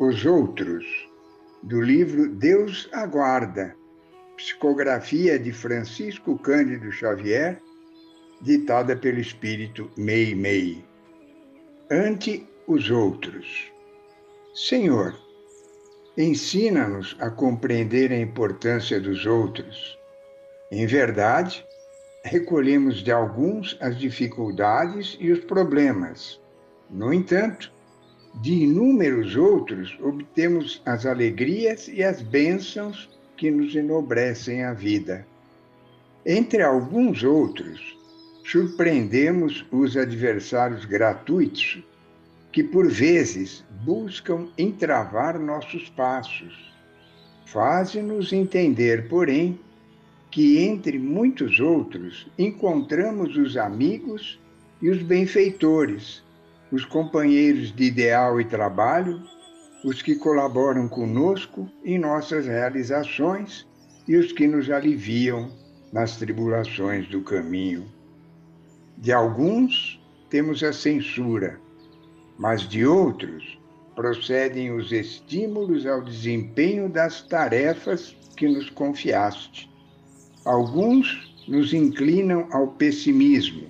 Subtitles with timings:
[0.00, 0.82] os outros,
[1.62, 3.76] do livro Deus Aguarda,
[4.34, 7.60] psicografia de Francisco Cândido Xavier,
[8.40, 10.82] ditada pelo espírito Mei Mei.
[11.90, 13.70] Ante os outros.
[14.54, 15.14] Senhor,
[16.16, 19.98] ensina-nos a compreender a importância dos outros.
[20.72, 21.62] Em verdade,
[22.24, 26.40] recolhemos de alguns as dificuldades e os problemas
[26.90, 27.70] no entanto,
[28.34, 35.26] de inúmeros outros obtemos as alegrias e as bênçãos que nos enobrecem a vida.
[36.24, 37.98] Entre alguns outros,
[38.44, 41.82] surpreendemos os adversários gratuitos
[42.52, 46.70] que, por vezes, buscam entravar nossos passos.
[47.46, 49.58] Faze-nos entender, porém,
[50.30, 54.38] que entre muitos outros encontramos os amigos
[54.80, 56.22] e os benfeitores
[56.70, 59.22] os companheiros de ideal e trabalho,
[59.84, 63.66] os que colaboram conosco em nossas realizações
[64.06, 65.50] e os que nos aliviam
[65.92, 67.86] nas tribulações do caminho.
[68.96, 71.58] De alguns temos a censura,
[72.38, 73.58] mas de outros
[73.94, 79.70] procedem os estímulos ao desempenho das tarefas que nos confiaste.
[80.44, 83.68] Alguns nos inclinam ao pessimismo.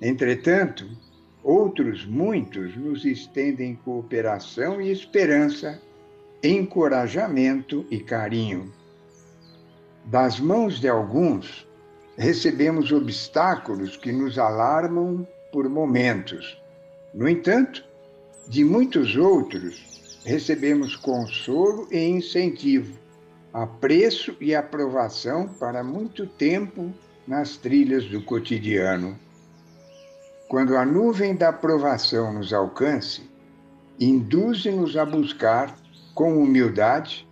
[0.00, 0.86] Entretanto,
[1.42, 5.80] Outros muitos nos estendem cooperação e esperança,
[6.42, 8.72] encorajamento e carinho.
[10.04, 11.66] Das mãos de alguns,
[12.16, 16.60] recebemos obstáculos que nos alarmam por momentos.
[17.14, 17.84] No entanto,
[18.46, 22.98] de muitos outros, recebemos consolo e incentivo,
[23.52, 26.92] apreço e aprovação para muito tempo
[27.26, 29.18] nas trilhas do cotidiano.
[30.50, 33.22] Quando a nuvem da aprovação nos alcance,
[34.00, 35.72] induze-nos a buscar,
[36.12, 37.24] com humildade,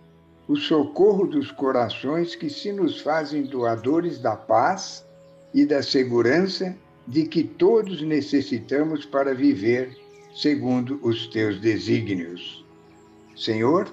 [0.47, 5.05] o socorro dos corações que se nos fazem doadores da paz
[5.53, 6.73] e da segurança
[7.05, 9.97] de que todos necessitamos para viver
[10.33, 12.65] segundo os teus desígnios.
[13.35, 13.91] Senhor,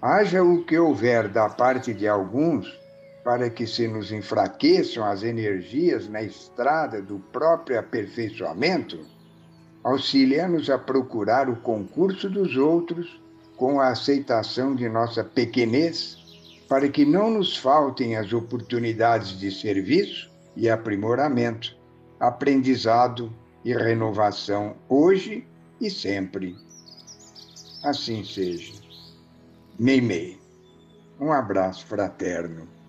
[0.00, 2.79] haja o que houver da parte de alguns
[3.22, 9.00] para que se nos enfraqueçam as energias na estrada do próprio aperfeiçoamento,
[9.84, 13.20] auxilia-nos a procurar o concurso dos outros
[13.56, 16.16] com a aceitação de nossa pequenez,
[16.68, 21.76] para que não nos faltem as oportunidades de serviço e aprimoramento,
[22.18, 23.32] aprendizado
[23.64, 25.46] e renovação hoje
[25.80, 26.56] e sempre.
[27.82, 28.74] Assim seja.
[29.78, 30.38] Meimei.
[31.18, 32.79] Um abraço fraterno